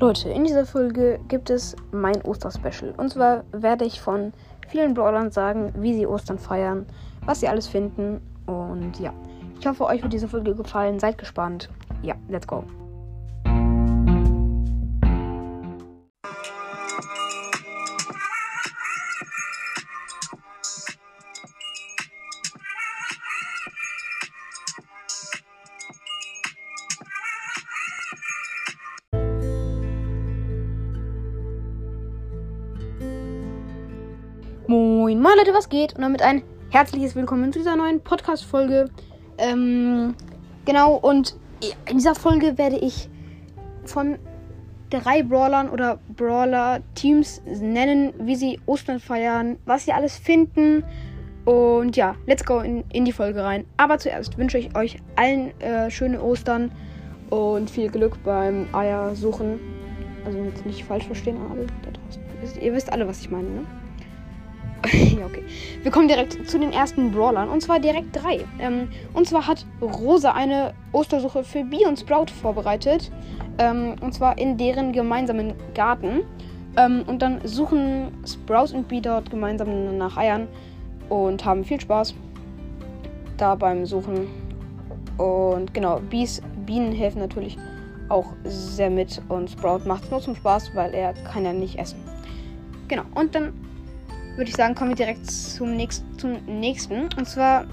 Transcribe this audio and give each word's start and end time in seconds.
Leute, 0.00 0.28
in 0.28 0.44
dieser 0.44 0.64
Folge 0.64 1.18
gibt 1.26 1.50
es 1.50 1.74
mein 1.90 2.22
Osterspecial. 2.22 2.94
Und 2.96 3.10
zwar 3.10 3.42
werde 3.50 3.84
ich 3.84 4.00
von 4.00 4.32
vielen 4.68 4.94
Brawlern 4.94 5.32
sagen, 5.32 5.72
wie 5.76 5.92
sie 5.92 6.06
Ostern 6.06 6.38
feiern, 6.38 6.86
was 7.26 7.40
sie 7.40 7.48
alles 7.48 7.66
finden. 7.66 8.20
Und 8.46 9.00
ja, 9.00 9.12
ich 9.58 9.66
hoffe, 9.66 9.84
euch 9.86 10.00
wird 10.00 10.12
diese 10.12 10.28
Folge 10.28 10.54
gefallen. 10.54 11.00
Seid 11.00 11.18
gespannt. 11.18 11.68
Ja, 12.02 12.14
let's 12.28 12.46
go. 12.46 12.62
Moin, 34.70 35.22
moin 35.22 35.32
Leute, 35.38 35.54
was 35.54 35.70
geht? 35.70 35.94
Und 35.94 36.02
damit 36.02 36.20
ein 36.20 36.42
herzliches 36.68 37.16
Willkommen 37.16 37.54
zu 37.54 37.58
dieser 37.58 37.74
neuen 37.74 38.02
Podcast-Folge. 38.02 38.90
Ähm, 39.38 40.14
genau, 40.66 40.96
und 40.96 41.36
in 41.88 41.96
dieser 41.96 42.14
Folge 42.14 42.58
werde 42.58 42.76
ich 42.76 43.08
von 43.86 44.18
drei 44.90 45.22
Brawlern 45.22 45.70
oder 45.70 46.00
Brawler-Teams 46.14 47.40
nennen, 47.62 48.12
wie 48.18 48.36
sie 48.36 48.60
Ostern 48.66 49.00
feiern, 49.00 49.56
was 49.64 49.86
sie 49.86 49.92
alles 49.94 50.18
finden. 50.18 50.84
Und 51.46 51.96
ja, 51.96 52.16
let's 52.26 52.44
go 52.44 52.58
in, 52.58 52.84
in 52.92 53.06
die 53.06 53.12
Folge 53.12 53.42
rein. 53.42 53.64
Aber 53.78 53.96
zuerst 53.96 54.36
wünsche 54.36 54.58
ich 54.58 54.76
euch 54.76 54.98
allen 55.16 55.58
äh, 55.62 55.90
schöne 55.90 56.22
Ostern 56.22 56.72
und 57.30 57.70
viel 57.70 57.88
Glück 57.88 58.22
beim 58.22 58.66
Eiersuchen. 58.74 59.60
Also 60.26 60.36
jetzt 60.40 60.66
nicht 60.66 60.84
falsch 60.84 61.06
verstehen, 61.06 61.38
alle 61.50 61.64
da 61.64 61.90
draußen. 61.90 62.60
Ihr 62.60 62.74
wisst 62.74 62.92
alle, 62.92 63.08
was 63.08 63.22
ich 63.22 63.30
meine, 63.30 63.48
ne? 63.48 63.66
Ja, 64.92 65.26
okay. 65.26 65.42
Wir 65.82 65.90
kommen 65.90 66.08
direkt 66.08 66.48
zu 66.48 66.58
den 66.58 66.72
ersten 66.72 67.10
Brawlern. 67.10 67.48
Und 67.48 67.62
zwar 67.62 67.80
direkt 67.80 68.14
drei. 68.14 68.44
Ähm, 68.58 68.88
und 69.14 69.28
zwar 69.28 69.46
hat 69.46 69.66
Rosa 69.82 70.32
eine 70.32 70.74
Ostersuche 70.92 71.44
für 71.44 71.64
Bee 71.64 71.86
und 71.86 71.98
Sprout 71.98 72.26
vorbereitet. 72.40 73.10
Ähm, 73.58 73.96
und 74.00 74.14
zwar 74.14 74.38
in 74.38 74.56
deren 74.56 74.92
gemeinsamen 74.92 75.54
Garten. 75.74 76.22
Ähm, 76.76 77.02
und 77.06 77.22
dann 77.22 77.40
suchen 77.44 78.12
Sprout 78.26 78.74
und 78.74 78.88
Bee 78.88 79.00
dort 79.00 79.30
gemeinsam 79.30 79.98
nach 79.98 80.16
Eiern. 80.16 80.46
Und 81.08 81.44
haben 81.44 81.64
viel 81.64 81.80
Spaß 81.80 82.14
da 83.36 83.54
beim 83.54 83.86
Suchen. 83.86 84.28
Und 85.16 85.74
genau, 85.74 86.00
Bees, 86.10 86.40
Bienen 86.66 86.92
helfen 86.92 87.18
natürlich 87.18 87.56
auch 88.08 88.26
sehr 88.44 88.90
mit. 88.90 89.20
Und 89.28 89.50
Sprout 89.50 89.80
macht 89.86 90.04
es 90.04 90.10
nur 90.10 90.20
zum 90.20 90.36
Spaß, 90.36 90.74
weil 90.74 90.94
er 90.94 91.14
kann 91.14 91.44
ja 91.44 91.52
nicht 91.52 91.78
essen. 91.78 91.98
Genau, 92.88 93.02
und 93.14 93.34
dann 93.34 93.52
würde 94.38 94.50
ich 94.50 94.56
sagen, 94.56 94.74
kommen 94.76 94.90
wir 94.90 94.96
direkt 94.96 95.28
zum, 95.28 95.76
nächst, 95.76 96.04
zum 96.16 96.44
nächsten. 96.46 97.08
Und 97.16 97.28
zwar 97.28 97.66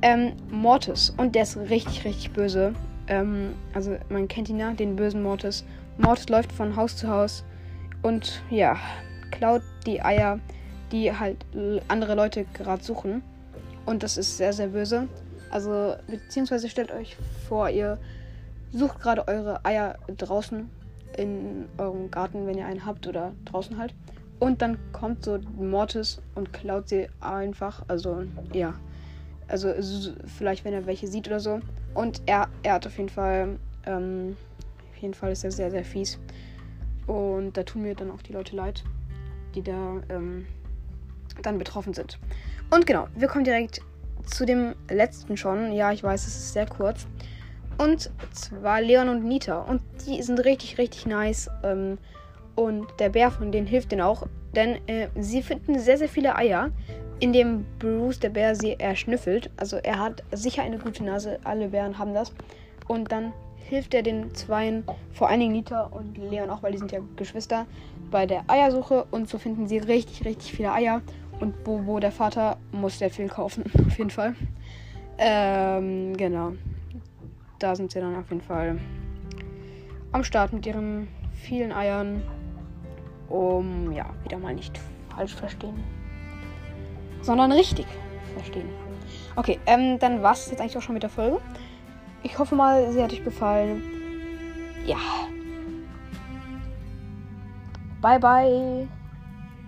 ähm, 0.00 0.32
Mortis. 0.48 1.12
Und 1.16 1.34
der 1.34 1.42
ist 1.42 1.56
richtig, 1.56 2.04
richtig 2.04 2.32
böse. 2.32 2.72
Ähm, 3.08 3.54
also 3.74 3.96
man 4.08 4.28
kennt 4.28 4.48
ihn 4.48 4.58
ja, 4.58 4.72
den 4.72 4.94
bösen 4.94 5.22
Mortis. 5.22 5.64
Mortis 5.98 6.28
läuft 6.28 6.52
von 6.52 6.76
Haus 6.76 6.96
zu 6.96 7.08
Haus 7.08 7.44
und 8.02 8.42
ja, 8.48 8.76
klaut 9.30 9.62
die 9.84 10.00
Eier, 10.00 10.38
die 10.92 11.12
halt 11.12 11.44
andere 11.88 12.14
Leute 12.14 12.46
gerade 12.54 12.82
suchen. 12.82 13.22
Und 13.84 14.02
das 14.02 14.16
ist 14.16 14.36
sehr, 14.36 14.52
sehr 14.52 14.68
böse. 14.68 15.08
Also, 15.50 15.96
beziehungsweise 16.06 16.68
stellt 16.68 16.92
euch 16.92 17.16
vor, 17.48 17.68
ihr 17.68 17.98
sucht 18.72 19.00
gerade 19.00 19.26
eure 19.28 19.64
Eier 19.64 19.98
draußen 20.16 20.70
in 21.18 21.66
eurem 21.76 22.10
Garten, 22.10 22.46
wenn 22.46 22.56
ihr 22.56 22.66
einen 22.66 22.86
habt 22.86 23.06
oder 23.06 23.32
draußen 23.44 23.76
halt. 23.76 23.92
Und 24.42 24.60
dann 24.60 24.76
kommt 24.90 25.24
so 25.24 25.38
Mortis 25.56 26.20
und 26.34 26.52
klaut 26.52 26.88
sie 26.88 27.06
einfach. 27.20 27.84
Also, 27.86 28.24
ja. 28.52 28.74
Also, 29.46 29.72
vielleicht, 30.36 30.64
wenn 30.64 30.72
er 30.72 30.84
welche 30.86 31.06
sieht 31.06 31.28
oder 31.28 31.38
so. 31.38 31.60
Und 31.94 32.22
er, 32.26 32.48
er 32.64 32.72
hat 32.72 32.84
auf 32.84 32.96
jeden 32.96 33.08
Fall. 33.08 33.60
Ähm, 33.86 34.36
auf 34.90 34.96
jeden 34.96 35.14
Fall 35.14 35.30
ist 35.30 35.44
er 35.44 35.52
sehr, 35.52 35.70
sehr 35.70 35.84
fies. 35.84 36.18
Und 37.06 37.56
da 37.56 37.62
tun 37.62 37.82
mir 37.82 37.94
dann 37.94 38.10
auch 38.10 38.20
die 38.20 38.32
Leute 38.32 38.56
leid, 38.56 38.82
die 39.54 39.62
da 39.62 40.02
ähm, 40.08 40.44
dann 41.42 41.56
betroffen 41.56 41.94
sind. 41.94 42.18
Und 42.68 42.84
genau, 42.84 43.06
wir 43.14 43.28
kommen 43.28 43.44
direkt 43.44 43.80
zu 44.26 44.44
dem 44.44 44.74
letzten 44.90 45.36
schon. 45.36 45.72
Ja, 45.72 45.92
ich 45.92 46.02
weiß, 46.02 46.26
es 46.26 46.34
ist 46.34 46.52
sehr 46.52 46.66
kurz. 46.66 47.06
Und 47.78 48.10
zwar 48.32 48.80
Leon 48.80 49.08
und 49.08 49.22
Nita. 49.22 49.60
Und 49.60 49.82
die 50.04 50.20
sind 50.20 50.40
richtig, 50.40 50.78
richtig 50.78 51.06
nice. 51.06 51.48
Ähm, 51.62 51.98
und 52.54 52.86
der 52.98 53.08
Bär 53.10 53.30
von 53.30 53.52
denen 53.52 53.66
hilft 53.66 53.92
denen 53.92 54.02
auch, 54.02 54.26
denn 54.54 54.76
äh, 54.86 55.08
sie 55.18 55.42
finden 55.42 55.78
sehr, 55.78 55.98
sehr 55.98 56.08
viele 56.08 56.36
Eier, 56.36 56.70
in 57.22 57.32
dem 57.32 57.64
Bruce, 57.78 58.18
der 58.18 58.30
Bär, 58.30 58.56
sie 58.56 58.72
erschnüffelt. 58.80 59.48
Also 59.56 59.76
er 59.76 60.00
hat 60.00 60.24
sicher 60.32 60.62
eine 60.62 60.78
gute 60.78 61.04
Nase, 61.04 61.38
alle 61.44 61.68
Bären 61.68 61.96
haben 61.96 62.14
das. 62.14 62.32
Und 62.88 63.12
dann 63.12 63.32
hilft 63.68 63.94
er 63.94 64.02
den 64.02 64.34
Zweien, 64.34 64.82
vor 65.12 65.28
allen 65.28 65.38
Dingen 65.38 65.52
Nita 65.52 65.84
und 65.84 66.18
Leon 66.18 66.50
auch, 66.50 66.64
weil 66.64 66.72
die 66.72 66.78
sind 66.78 66.90
ja 66.90 66.98
Geschwister, 67.14 67.66
bei 68.10 68.26
der 68.26 68.42
Eiersuche. 68.48 69.06
Und 69.12 69.28
so 69.28 69.38
finden 69.38 69.68
sie 69.68 69.78
richtig, 69.78 70.24
richtig 70.24 70.52
viele 70.52 70.72
Eier. 70.72 71.00
Und 71.38 71.62
Bobo, 71.62 72.00
der 72.00 72.10
Vater, 72.10 72.56
muss 72.72 72.98
sehr 72.98 73.10
viel 73.10 73.28
kaufen, 73.28 73.64
auf 73.86 73.96
jeden 73.98 74.10
Fall. 74.10 74.34
Ähm, 75.16 76.16
genau. 76.16 76.54
Da 77.60 77.76
sind 77.76 77.92
sie 77.92 78.00
dann 78.00 78.16
auf 78.16 78.28
jeden 78.30 78.42
Fall 78.42 78.80
am 80.10 80.24
Start 80.24 80.52
mit 80.52 80.66
ihren 80.66 81.06
vielen 81.34 81.70
Eiern 81.70 82.22
um 83.28 83.92
ja, 83.92 84.06
wieder 84.24 84.38
mal 84.38 84.54
nicht 84.54 84.78
falsch 85.14 85.34
verstehen, 85.34 85.82
sondern 87.22 87.52
richtig 87.52 87.86
verstehen. 88.34 88.68
Okay, 89.36 89.58
ähm, 89.66 89.98
dann 89.98 90.22
war 90.22 90.32
es 90.32 90.50
jetzt 90.50 90.60
eigentlich 90.60 90.76
auch 90.76 90.82
schon 90.82 90.94
mit 90.94 91.02
der 91.02 91.10
Folge. 91.10 91.40
Ich 92.22 92.38
hoffe 92.38 92.54
mal, 92.54 92.92
sie 92.92 93.02
hat 93.02 93.12
euch 93.12 93.24
gefallen. 93.24 93.82
Ja. 94.86 94.98
Bye 98.00 98.18
bye, 98.18 98.88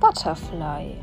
Butterfly. 0.00 0.96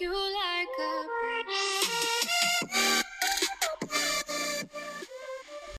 you 0.00 0.31